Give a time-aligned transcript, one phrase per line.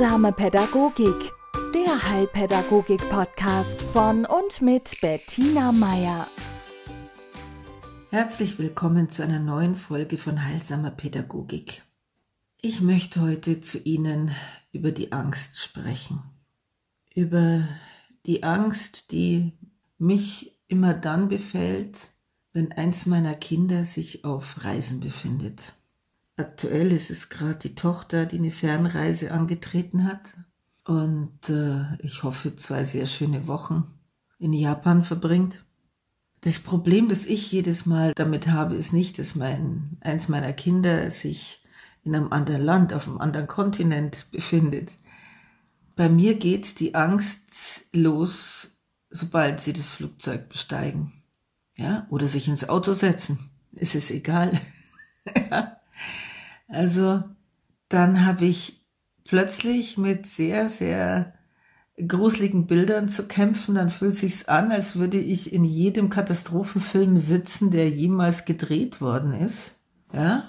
[0.00, 1.30] Heilsame Pädagogik,
[1.74, 6.26] der Heilpädagogik-Podcast von und mit Bettina Meier.
[8.08, 11.82] Herzlich willkommen zu einer neuen Folge von Heilsamer Pädagogik.
[12.62, 14.34] Ich möchte heute zu Ihnen
[14.72, 16.22] über die Angst sprechen.
[17.14, 17.68] Über
[18.24, 19.52] die Angst, die
[19.98, 22.08] mich immer dann befällt,
[22.54, 25.74] wenn eins meiner Kinder sich auf Reisen befindet.
[26.40, 30.38] Aktuell ist es gerade die Tochter, die eine Fernreise angetreten hat.
[30.86, 33.92] Und äh, ich hoffe, zwei sehr schöne Wochen
[34.38, 35.62] in Japan verbringt.
[36.40, 41.10] Das Problem, das ich jedes Mal damit habe, ist nicht, dass mein, eins meiner Kinder
[41.10, 41.62] sich
[42.04, 44.92] in einem anderen Land, auf einem anderen Kontinent befindet.
[45.94, 48.70] Bei mir geht die Angst los,
[49.10, 51.12] sobald sie das Flugzeug besteigen.
[51.76, 53.50] Ja, oder sich ins Auto setzen.
[53.72, 54.58] Ist es egal.
[55.50, 55.79] ja.
[56.70, 57.22] Also
[57.88, 58.86] dann habe ich
[59.24, 61.34] plötzlich mit sehr, sehr
[62.08, 67.70] gruseligen Bildern zu kämpfen, dann fühlt sich's an, als würde ich in jedem Katastrophenfilm sitzen,
[67.70, 69.76] der jemals gedreht worden ist.
[70.12, 70.44] Ja?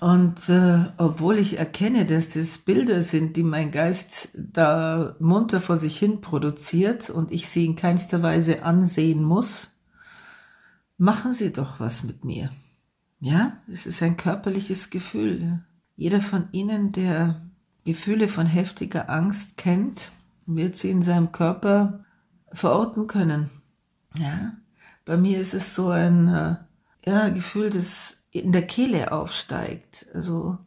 [0.00, 5.76] Und äh, obwohl ich erkenne, dass das Bilder sind, die mein Geist da munter vor
[5.76, 9.76] sich hin produziert und ich sie in keinster Weise ansehen muss,
[10.96, 12.50] machen sie doch was mit mir.
[13.20, 15.60] Ja, es ist ein körperliches Gefühl.
[15.96, 17.42] Jeder von Ihnen, der
[17.84, 20.12] Gefühle von heftiger Angst kennt,
[20.46, 22.04] wird sie in seinem Körper
[22.52, 23.50] verorten können.
[24.16, 24.52] Ja,
[25.04, 26.56] bei mir ist es so ein äh,
[27.04, 30.06] ja, Gefühl, das in der Kehle aufsteigt.
[30.14, 30.58] Also,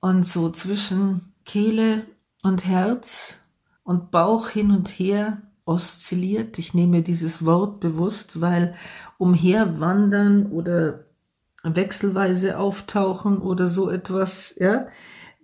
[0.00, 2.06] und so zwischen Kehle
[2.42, 3.42] und Herz
[3.82, 6.58] und Bauch hin und her oszilliert.
[6.58, 8.74] Ich nehme dieses Wort bewusst, weil
[9.18, 11.04] umherwandern oder
[11.64, 14.86] wechselweise auftauchen oder so etwas, ja,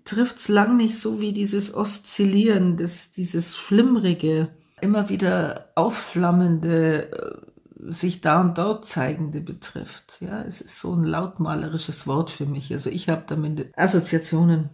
[0.04, 8.20] trifft's lang nicht so wie dieses Oszillieren, das, dieses Flimmrige, immer wieder aufflammende, äh, sich
[8.20, 10.18] da und dort zeigende betrifft.
[10.20, 12.72] Ja, es ist so ein lautmalerisches Wort für mich.
[12.72, 14.68] Also ich habe damit Assoziationen.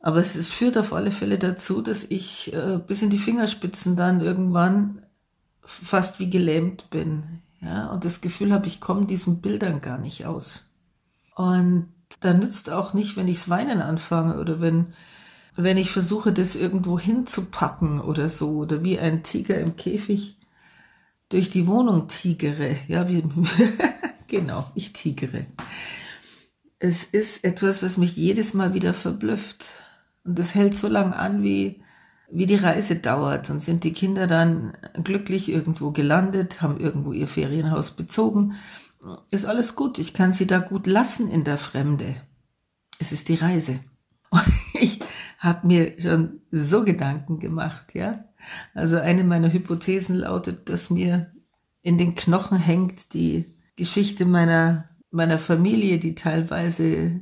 [0.00, 3.96] Aber es, es führt auf alle Fälle dazu, dass ich äh, bis in die Fingerspitzen
[3.96, 5.02] dann irgendwann
[5.62, 7.40] fast wie gelähmt bin.
[7.64, 10.70] Ja, und das Gefühl habe, ich komme diesen Bildern gar nicht aus.
[11.34, 11.88] Und
[12.20, 14.92] da nützt auch nicht, wenn ichs Weinen anfange oder wenn,
[15.56, 20.36] wenn ich versuche, das irgendwo hinzupacken oder so, oder wie ein Tiger im Käfig
[21.30, 22.76] durch die Wohnung tigere.
[22.86, 23.24] Ja, wie,
[24.28, 25.46] genau, ich tigere.
[26.78, 29.64] Es ist etwas, was mich jedes Mal wieder verblüfft.
[30.22, 31.82] Und das hält so lang an, wie,
[32.30, 37.28] wie die Reise dauert und sind die Kinder dann glücklich irgendwo gelandet, haben irgendwo ihr
[37.28, 38.54] Ferienhaus bezogen,
[39.30, 39.98] ist alles gut.
[39.98, 42.16] Ich kann sie da gut lassen in der Fremde.
[42.98, 43.80] Es ist die Reise.
[44.30, 44.42] Und
[44.74, 45.00] ich
[45.38, 48.24] habe mir schon so Gedanken gemacht, ja.
[48.74, 51.32] Also eine meiner Hypothesen lautet, dass mir
[51.82, 53.46] in den Knochen hängt die
[53.76, 57.20] Geschichte meiner meiner Familie, die teilweise,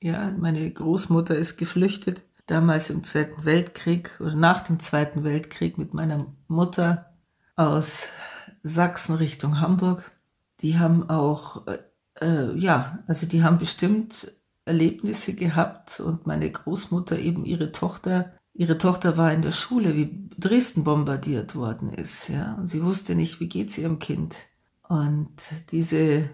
[0.00, 5.94] ja, meine Großmutter ist geflüchtet damals im Zweiten Weltkrieg oder nach dem Zweiten Weltkrieg mit
[5.94, 7.14] meiner Mutter
[7.56, 8.08] aus
[8.62, 10.12] Sachsen Richtung Hamburg.
[10.60, 11.78] Die haben auch, äh,
[12.20, 14.32] äh, ja, also die haben bestimmt
[14.64, 20.28] Erlebnisse gehabt und meine Großmutter eben ihre Tochter, ihre Tochter war in der Schule, wie
[20.38, 24.36] Dresden bombardiert worden ist, ja, und sie wusste nicht, wie geht's ihrem Kind.
[24.88, 25.34] Und
[25.70, 26.30] diese,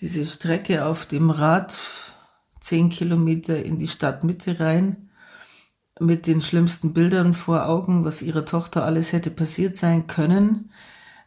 [0.00, 1.78] diese Strecke auf dem Rad,
[2.60, 5.05] zehn Kilometer in die Stadtmitte rein,
[5.98, 10.70] mit den schlimmsten Bildern vor Augen, was ihrer Tochter alles hätte passiert sein können.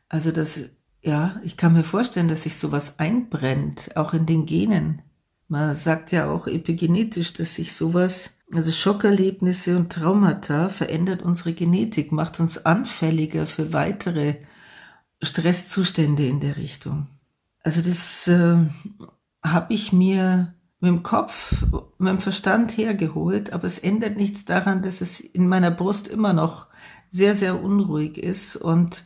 [0.10, 0.70] Also das,
[1.02, 5.02] ja, ich kann mir vorstellen, dass sich sowas einbrennt, auch in den Genen.
[5.48, 12.12] Man sagt ja auch epigenetisch, dass sich sowas, also Schockerlebnisse und Traumata verändert unsere Genetik,
[12.12, 14.36] macht uns anfälliger für weitere
[15.22, 17.08] Stresszustände in der Richtung.
[17.64, 18.58] Also das äh,
[19.44, 21.66] habe ich mir mit dem Kopf,
[21.98, 26.34] mit dem Verstand hergeholt, aber es ändert nichts daran, dass es in meiner Brust immer
[26.34, 26.68] noch
[27.10, 29.04] sehr, sehr unruhig ist und,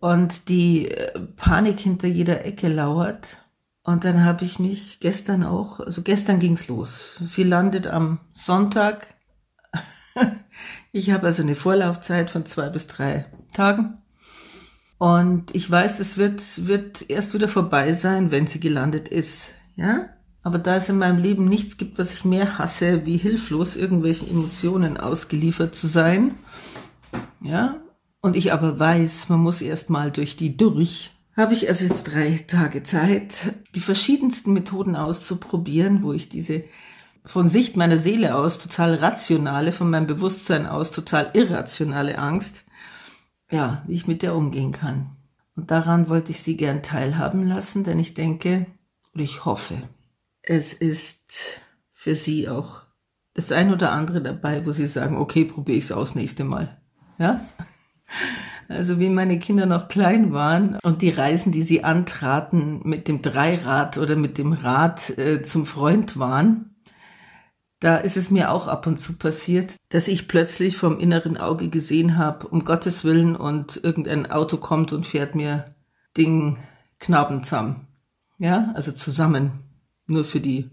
[0.00, 3.38] und die äh, Panik hinter jeder Ecke lauert.
[3.84, 7.16] Und dann habe ich mich gestern auch, also gestern ging's los.
[7.22, 9.06] Sie landet am Sonntag.
[10.92, 14.02] ich habe also eine Vorlaufzeit von zwei bis drei Tagen.
[14.98, 19.54] Und ich weiß, es wird, wird erst wieder vorbei sein, wenn sie gelandet ist.
[19.76, 20.08] Ja?
[20.48, 24.30] Aber da es in meinem Leben nichts gibt, was ich mehr hasse, wie hilflos irgendwelchen
[24.30, 26.36] Emotionen ausgeliefert zu sein,
[27.42, 27.76] ja,
[28.22, 32.04] und ich aber weiß, man muss erst mal durch die durch, habe ich also jetzt
[32.04, 36.64] drei Tage Zeit, die verschiedensten Methoden auszuprobieren, wo ich diese
[37.26, 42.64] von Sicht meiner Seele aus total rationale, von meinem Bewusstsein aus total irrationale Angst,
[43.50, 45.10] ja, wie ich mit der umgehen kann.
[45.56, 48.64] Und daran wollte ich Sie gern teilhaben lassen, denn ich denke,
[49.12, 49.76] oder ich hoffe,
[50.48, 51.60] es ist
[51.92, 52.82] für Sie auch
[53.34, 56.80] das ein oder andere dabei, wo Sie sagen, okay, probiere ich es aus nächste Mal.
[57.18, 57.40] Ja?
[58.70, 63.22] Also wie meine Kinder noch klein waren und die Reisen, die sie antraten mit dem
[63.22, 66.76] Dreirad oder mit dem Rad äh, zum Freund waren,
[67.80, 71.70] da ist es mir auch ab und zu passiert, dass ich plötzlich vom inneren Auge
[71.70, 75.74] gesehen habe, um Gottes Willen, und irgendein Auto kommt und fährt mir
[76.18, 76.58] den
[76.98, 77.86] Knaben zusammen.
[78.38, 79.67] Ja, also zusammen.
[80.08, 80.70] Nur für die.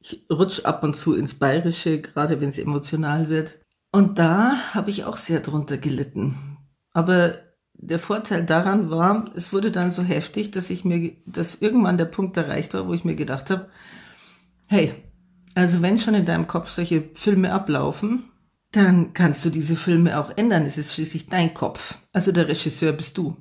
[0.00, 3.58] Ich rutsch ab und zu ins Bayerische, gerade wenn es emotional wird.
[3.90, 6.56] Und da habe ich auch sehr drunter gelitten.
[6.92, 7.34] Aber
[7.74, 12.06] der Vorteil daran war, es wurde dann so heftig, dass ich mir, dass irgendwann der
[12.06, 13.68] Punkt erreicht war, wo ich mir gedacht habe,
[14.68, 14.92] hey,
[15.54, 18.24] also wenn schon in deinem Kopf solche Filme ablaufen,
[18.70, 20.64] dann kannst du diese Filme auch ändern.
[20.64, 21.98] Es ist schließlich dein Kopf.
[22.12, 23.36] Also der Regisseur bist du.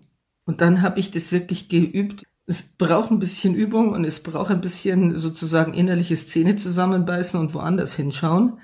[0.45, 2.25] Und dann habe ich das wirklich geübt.
[2.45, 7.53] Es braucht ein bisschen Übung und es braucht ein bisschen sozusagen innerliche Szene zusammenbeißen und
[7.53, 8.59] woanders hinschauen.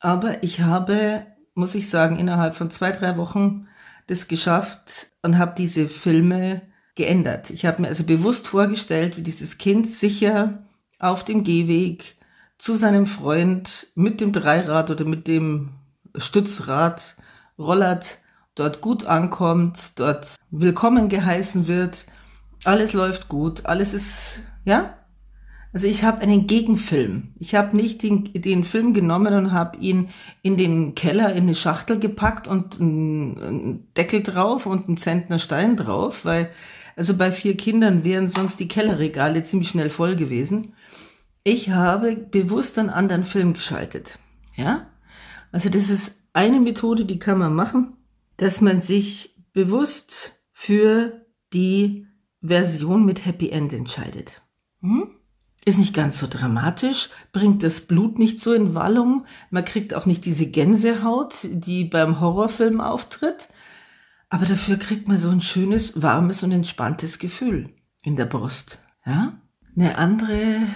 [0.00, 3.68] Aber ich habe, muss ich sagen, innerhalb von zwei, drei Wochen
[4.06, 6.62] das geschafft und habe diese Filme
[6.94, 7.50] geändert.
[7.50, 10.64] Ich habe mir also bewusst vorgestellt, wie dieses Kind sicher
[10.98, 12.16] auf dem Gehweg
[12.58, 15.70] zu seinem Freund mit dem Dreirad oder mit dem
[16.16, 17.16] Stützrad
[17.58, 18.18] rollert,
[18.54, 22.06] dort gut ankommt, dort willkommen geheißen wird,
[22.64, 24.94] alles läuft gut, alles ist, ja?
[25.72, 27.34] Also ich habe einen Gegenfilm.
[27.38, 30.08] Ich habe nicht den, den Film genommen und habe ihn
[30.42, 35.76] in den Keller in eine Schachtel gepackt und einen Deckel drauf und einen Zentner Stein
[35.76, 36.50] drauf, weil
[36.96, 40.72] also bei vier Kindern wären sonst die Kellerregale ziemlich schnell voll gewesen.
[41.44, 44.18] Ich habe bewusst einen anderen Film geschaltet.
[44.56, 44.88] Ja?
[45.52, 47.96] Also das ist eine Methode, die kann man machen,
[48.36, 52.07] dass man sich bewusst für die
[52.40, 54.42] Version mit Happy End entscheidet.
[54.80, 55.10] Hm?
[55.64, 60.06] Ist nicht ganz so dramatisch, bringt das Blut nicht so in Wallung, man kriegt auch
[60.06, 63.48] nicht diese Gänsehaut, die beim Horrorfilm auftritt,
[64.30, 67.70] aber dafür kriegt man so ein schönes, warmes und entspanntes Gefühl
[68.02, 68.80] in der Brust.
[69.04, 69.40] Ja?
[69.76, 70.66] Eine andere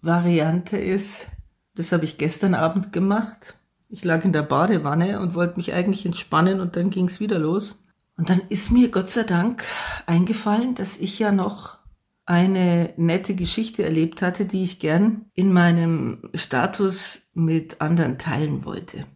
[0.00, 1.28] Variante ist,
[1.74, 3.56] das habe ich gestern Abend gemacht.
[3.88, 7.38] Ich lag in der Badewanne und wollte mich eigentlich entspannen und dann ging es wieder
[7.38, 7.84] los.
[8.20, 9.64] Und dann ist mir Gott sei Dank
[10.04, 11.78] eingefallen, dass ich ja noch
[12.26, 19.06] eine nette Geschichte erlebt hatte, die ich gern in meinem Status mit anderen teilen wollte.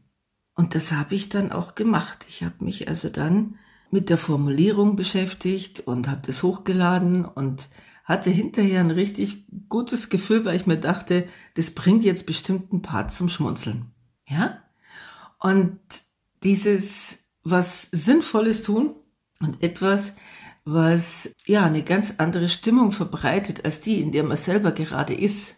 [0.55, 2.25] Und das habe ich dann auch gemacht.
[2.31, 3.59] Ich habe mich also dann
[3.91, 7.69] mit der Formulierung beschäftigt und habe das hochgeladen und
[8.05, 12.81] hatte hinterher ein richtig gutes Gefühl, weil ich mir dachte, das bringt jetzt bestimmt ein
[12.81, 13.93] paar zum Schmunzeln.
[14.27, 14.63] Ja?
[15.39, 15.79] Und
[16.43, 18.95] dieses was Sinnvolles tun
[19.41, 20.17] und etwas,
[20.65, 25.57] was ja eine ganz andere Stimmung verbreitet als die, in der man selber gerade ist,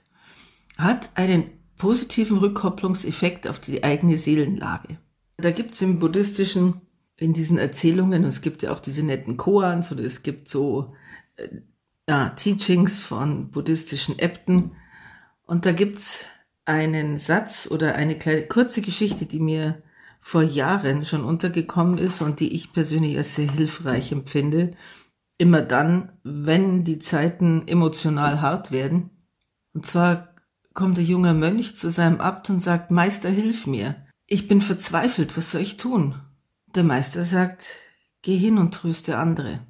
[0.77, 1.45] hat einen
[1.79, 4.99] positiven Rückkopplungseffekt auf die eigene Seelenlage.
[5.37, 6.81] Da gibt es im buddhistischen,
[7.17, 10.95] in diesen Erzählungen, und es gibt ja auch diese netten Koans oder es gibt so
[11.37, 11.49] äh,
[12.09, 14.73] ja, Teachings von buddhistischen Äbten.
[15.47, 16.27] Und da gibt's
[16.65, 19.83] einen Satz oder eine kleine kurze Geschichte, die mir
[20.27, 24.73] vor Jahren schon untergekommen ist und die ich persönlich als sehr hilfreich empfinde.
[25.39, 29.11] Immer dann, wenn die Zeiten emotional hart werden.
[29.73, 30.35] Und zwar
[30.75, 34.05] kommt der junge Mönch zu seinem Abt und sagt, Meister, hilf mir.
[34.27, 36.17] Ich bin verzweifelt, was soll ich tun?
[36.75, 37.77] Der Meister sagt,
[38.23, 39.61] geh hin und tröste andere.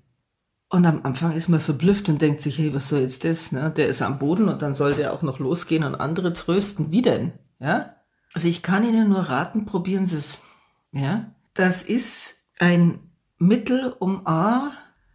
[0.71, 3.53] Und am Anfang ist man verblüfft und denkt sich, hey, was soll jetzt das?
[3.53, 3.71] Ne?
[3.77, 6.93] Der ist am Boden und dann soll der auch noch losgehen und andere trösten.
[6.93, 7.33] Wie denn?
[7.61, 7.96] Ja?
[8.37, 10.41] Also ich kann Ihnen nur raten, probieren Sie es.
[10.93, 11.33] Ja?
[11.55, 12.99] Das ist ein
[13.39, 14.73] Mittel, um A,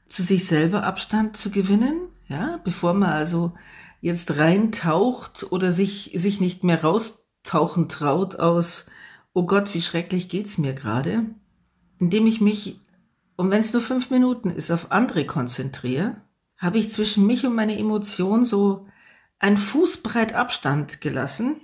[0.09, 3.53] zu sich selber Abstand zu gewinnen, ja, bevor man also
[4.01, 8.87] jetzt reintaucht oder sich, sich nicht mehr raustauchen traut aus,
[9.33, 11.25] oh Gott, wie schrecklich geht's mir gerade,
[11.99, 12.79] indem ich mich
[13.35, 16.17] und wenn es nur fünf Minuten ist, auf andere konzentriere,
[16.57, 18.87] habe ich zwischen mich und meine Emotion so
[19.37, 21.61] einen Fußbreit Abstand gelassen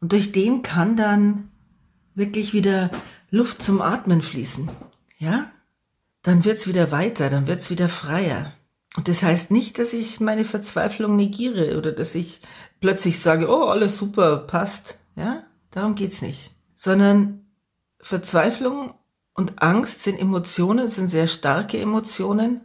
[0.00, 1.50] und durch den kann dann
[2.14, 2.90] wirklich wieder
[3.30, 4.70] Luft zum Atmen fließen.
[5.18, 5.50] Ja?
[6.22, 8.52] Dann wird's wieder weiter, dann wird's wieder freier.
[8.96, 12.40] Und das heißt nicht, dass ich meine Verzweiflung negiere oder dass ich
[12.80, 14.98] plötzlich sage, oh, alles super, passt.
[15.14, 15.44] Ja?
[15.70, 16.52] Darum geht's nicht.
[16.74, 17.46] Sondern
[18.00, 18.94] Verzweiflung
[19.34, 22.62] und Angst sind Emotionen, sind sehr starke Emotionen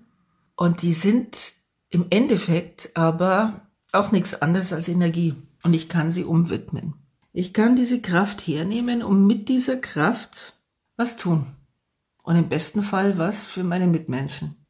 [0.56, 1.54] und die sind
[1.90, 6.94] im Endeffekt aber auch nichts anderes als Energie und ich kann sie umwidmen.
[7.34, 10.54] Ich kann diese Kraft hernehmen und mit dieser Kraft
[10.98, 11.46] was tun.
[12.24, 14.66] Und im besten Fall was für meine Mitmenschen.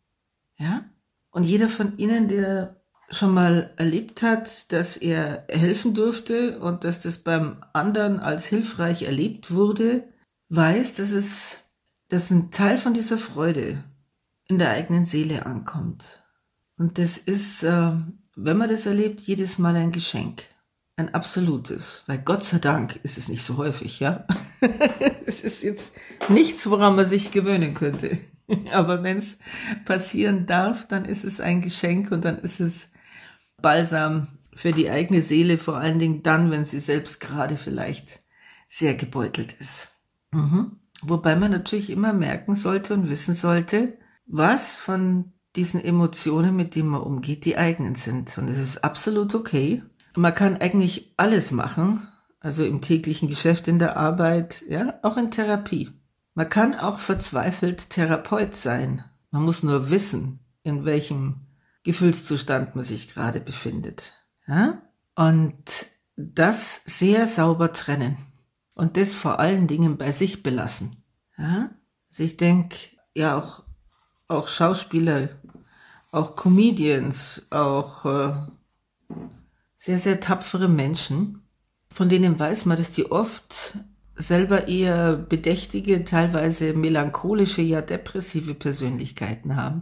[0.58, 0.86] Ja?
[1.32, 7.00] Und jeder von Ihnen, der schon mal erlebt hat, dass er helfen durfte und dass
[7.00, 10.04] das beim anderen als hilfreich erlebt wurde,
[10.50, 11.60] weiß, dass es,
[12.10, 13.84] dass ein Teil von dieser Freude
[14.48, 16.24] in der eigenen Seele ankommt.
[16.78, 17.94] Und das ist, äh,
[18.36, 20.46] wenn man das erlebt, jedes Mal ein Geschenk.
[20.98, 22.04] Ein absolutes.
[22.08, 24.26] Weil Gott sei Dank ist es nicht so häufig, ja.
[25.26, 25.94] es ist jetzt
[26.30, 28.18] nichts, woran man sich gewöhnen könnte.
[28.72, 29.40] Aber wenn es
[29.86, 32.92] passieren darf, dann ist es ein Geschenk und dann ist es
[33.62, 38.22] Balsam für die eigene Seele, vor allen Dingen dann, wenn sie selbst gerade vielleicht
[38.68, 39.96] sehr gebeutelt ist.
[40.32, 40.78] Mhm.
[41.02, 46.90] Wobei man natürlich immer merken sollte und wissen sollte, was von diesen Emotionen, mit denen
[46.90, 48.38] man umgeht, die eigenen sind.
[48.38, 49.84] Und es ist absolut okay.
[50.16, 52.08] Man kann eigentlich alles machen,
[52.40, 55.92] also im täglichen Geschäft, in der Arbeit, ja, auch in Therapie.
[56.34, 59.04] Man kann auch verzweifelt Therapeut sein.
[59.32, 61.48] Man muss nur wissen, in welchem
[61.84, 64.14] Gefühlszustand man sich gerade befindet.
[64.48, 64.82] Ja?
[65.16, 68.18] Und das sehr sauber trennen.
[68.74, 71.04] Und das vor allen Dingen bei sich belassen.
[71.38, 71.70] Ja?
[72.10, 72.78] Also ich denke,
[73.16, 73.64] ja, auch,
[74.28, 75.30] auch Schauspieler,
[76.12, 78.34] auch Comedians, auch äh,
[79.82, 81.42] sehr, sehr tapfere Menschen,
[81.92, 83.80] von denen weiß man, dass die oft
[84.16, 89.82] selber eher bedächtige, teilweise melancholische, ja depressive Persönlichkeiten haben.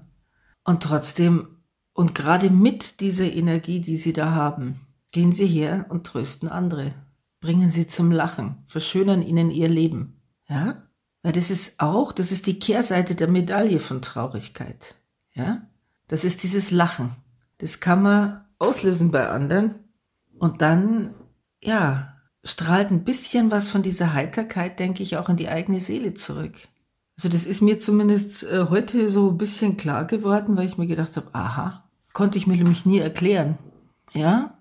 [0.63, 1.57] Und trotzdem
[1.91, 4.79] und gerade mit dieser Energie, die sie da haben,
[5.11, 6.93] gehen sie her und trösten andere,
[7.41, 10.21] bringen sie zum Lachen, verschönern ihnen ihr Leben.
[10.47, 10.81] Ja?
[11.23, 14.95] Weil das ist auch, das ist die Kehrseite der Medaille von Traurigkeit.
[15.33, 15.67] Ja?
[16.07, 17.17] Das ist dieses Lachen.
[17.57, 19.88] Das kann man auslösen bei anderen
[20.39, 21.13] und dann,
[21.61, 26.13] ja, strahlt ein bisschen was von dieser Heiterkeit, denke ich, auch in die eigene Seele
[26.13, 26.53] zurück.
[27.17, 30.87] Also das ist mir zumindest äh, heute so ein bisschen klar geworden, weil ich mir
[30.87, 33.57] gedacht habe, aha, konnte ich mir nämlich nie erklären.
[34.13, 34.57] Ja?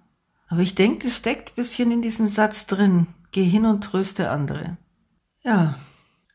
[0.48, 3.06] Aber ich denke, es steckt ein bisschen in diesem Satz drin.
[3.30, 4.76] Geh hin und tröste andere.
[5.42, 5.76] Ja,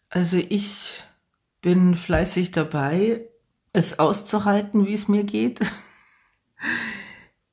[0.10, 1.04] also ich
[1.62, 3.28] bin fleißig dabei,
[3.74, 5.60] es auszuhalten, wie es mir geht.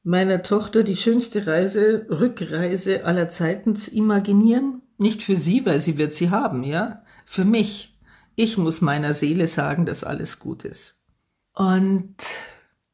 [0.03, 4.81] Meiner Tochter die schönste Reise, Rückreise aller Zeiten zu imaginieren.
[4.97, 7.03] Nicht für sie, weil sie wird sie haben, ja.
[7.27, 7.99] Für mich.
[8.35, 10.99] Ich muss meiner Seele sagen, dass alles gut ist.
[11.55, 12.17] Und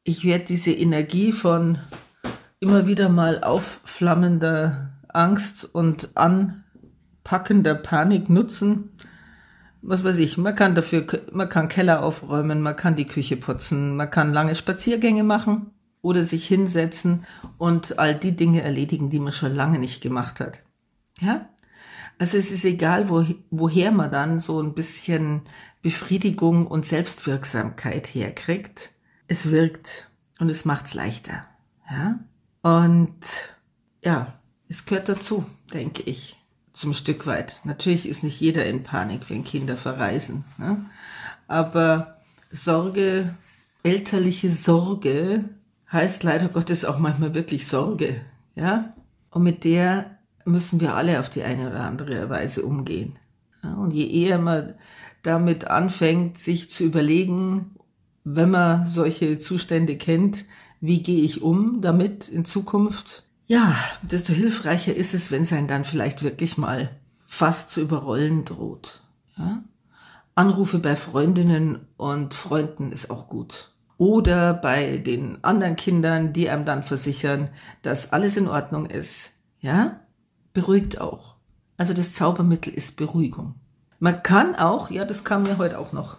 [0.03, 1.77] ich werde diese Energie von
[2.59, 8.91] immer wieder mal aufflammender Angst und anpackender Panik nutzen.
[9.81, 13.95] Was weiß ich, man kann dafür, man kann Keller aufräumen, man kann die Küche putzen,
[13.95, 15.71] man kann lange Spaziergänge machen
[16.01, 17.25] oder sich hinsetzen
[17.57, 20.63] und all die Dinge erledigen, die man schon lange nicht gemacht hat.
[21.19, 21.49] Ja?
[22.19, 25.41] Also es ist egal, wo, woher man dann so ein bisschen
[25.81, 28.91] Befriedigung und Selbstwirksamkeit herkriegt
[29.27, 31.45] es wirkt und es macht's leichter.
[31.89, 32.19] Ja?
[32.61, 33.19] Und
[34.03, 36.35] ja, es gehört dazu, denke ich,
[36.73, 37.61] zum Stück weit.
[37.63, 40.45] Natürlich ist nicht jeder in Panik, wenn Kinder verreisen.
[40.57, 40.85] Ne?
[41.47, 42.17] Aber
[42.51, 43.35] Sorge,
[43.83, 45.45] elterliche Sorge
[45.91, 48.21] heißt leider Gottes auch manchmal wirklich Sorge.
[48.55, 48.93] Ja?
[49.29, 53.17] Und mit der müssen wir alle auf die eine oder andere Weise umgehen.
[53.63, 53.73] Ja?
[53.75, 54.75] Und je eher man
[55.23, 57.75] damit anfängt, sich zu überlegen,
[58.23, 60.45] wenn man solche Zustände kennt,
[60.79, 63.23] wie gehe ich um damit in Zukunft?
[63.47, 66.89] Ja, desto hilfreicher ist es, wenn es einen dann vielleicht wirklich mal
[67.25, 69.01] fast zu überrollen droht.
[69.37, 69.63] Ja?
[70.35, 73.71] Anrufe bei Freundinnen und Freunden ist auch gut.
[73.97, 77.49] Oder bei den anderen Kindern, die einem dann versichern,
[77.81, 79.33] dass alles in Ordnung ist.
[79.59, 80.01] Ja?
[80.53, 81.35] Beruhigt auch.
[81.77, 83.55] Also das Zaubermittel ist Beruhigung.
[83.99, 86.17] Man kann auch, ja, das kam mir heute auch noch,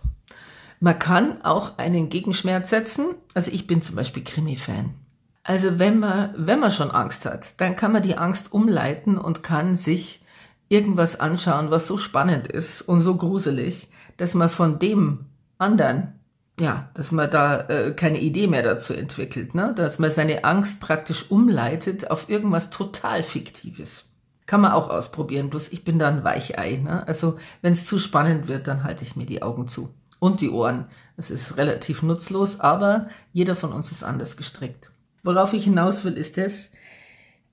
[0.81, 3.15] man kann auch einen Gegenschmerz setzen.
[3.35, 4.95] Also ich bin zum Beispiel Krimi-Fan.
[5.43, 9.43] Also wenn man, wenn man schon Angst hat, dann kann man die Angst umleiten und
[9.43, 10.23] kann sich
[10.69, 16.18] irgendwas anschauen, was so spannend ist und so gruselig, dass man von dem anderen,
[16.61, 19.73] ja, dass man da äh, keine Idee mehr dazu entwickelt, ne?
[19.75, 24.07] dass man seine Angst praktisch umleitet auf irgendwas total Fiktives.
[24.47, 26.77] Kann man auch ausprobieren, bloß ich bin da ein Weichei.
[26.77, 27.07] Ne?
[27.07, 30.51] Also wenn es zu spannend wird, dann halte ich mir die Augen zu und die
[30.51, 30.87] Ohren.
[31.17, 34.91] Es ist relativ nutzlos, aber jeder von uns ist anders gestrickt.
[35.23, 36.71] Worauf ich hinaus will, ist es,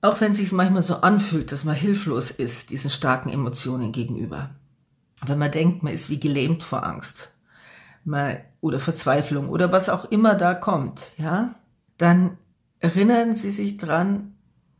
[0.00, 4.50] auch wenn es sich manchmal so anfühlt, dass man hilflos ist diesen starken Emotionen gegenüber.
[5.24, 7.35] Wenn man denkt, man ist wie gelähmt vor Angst
[8.06, 11.54] man, oder Verzweiflung oder was auch immer da kommt, ja,
[11.98, 12.38] dann
[12.78, 14.34] erinnern Sie sich dran,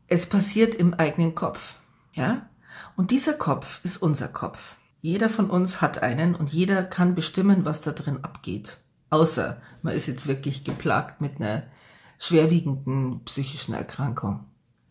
[0.07, 1.75] es passiert im eigenen Kopf,
[2.13, 2.49] ja.
[2.95, 4.77] Und dieser Kopf ist unser Kopf.
[5.01, 8.79] Jeder von uns hat einen und jeder kann bestimmen, was da drin abgeht.
[9.09, 11.63] Außer man ist jetzt wirklich geplagt mit einer
[12.17, 14.45] schwerwiegenden psychischen Erkrankung.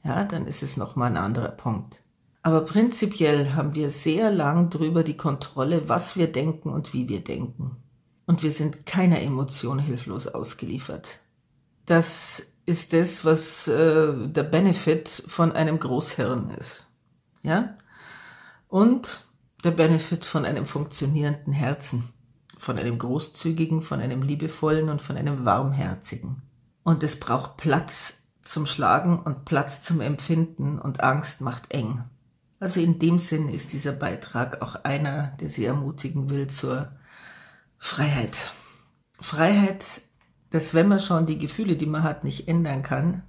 [0.05, 2.03] Ja, dann ist es nochmal ein anderer Punkt.
[2.43, 7.25] Aber prinzipiell haben wir sehr lang drüber die Kontrolle, was wir denken und wie wir
[7.25, 7.77] denken.
[8.27, 11.21] Und wir sind keiner Emotion hilflos ausgeliefert.
[11.87, 16.85] Das ist das, was äh, der Benefit von einem Großhirn ist.
[17.43, 17.77] Ja?
[18.69, 19.25] Und
[19.63, 22.13] der Benefit von einem funktionierenden Herzen,
[22.59, 26.43] von einem großzügigen, von einem liebevollen und von einem warmherzigen.
[26.83, 32.05] Und es braucht Platz zum Schlagen und Platz zum Empfinden und Angst macht eng.
[32.59, 36.93] Also in dem Sinn ist dieser Beitrag auch einer, der Sie ermutigen will zur
[37.87, 38.51] Freiheit.
[39.21, 40.03] Freiheit,
[40.51, 43.23] dass wenn man schon die Gefühle, die man hat, nicht ändern kann,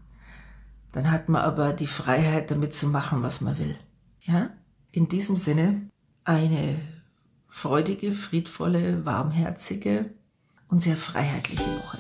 [0.92, 3.78] dann hat man aber die Freiheit, damit zu machen, was man will.
[4.20, 4.50] Ja?
[4.92, 5.90] In diesem Sinne
[6.24, 6.82] eine
[7.48, 10.10] freudige, friedvolle, warmherzige
[10.70, 12.00] und sehr freiheitliche Woche.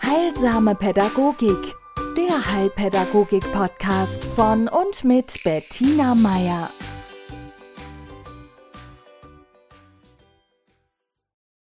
[0.00, 1.74] Heilsame Pädagogik,
[2.16, 6.70] der Heilpädagogik-Podcast von und mit Bettina Meier.